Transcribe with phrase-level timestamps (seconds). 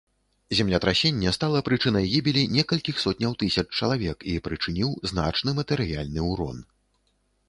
[0.59, 6.57] Землетрасенне стала прычынай гібелі некалькіх сотняў тысяч чалавек і прычыніў значны матэрыяльны ўрон.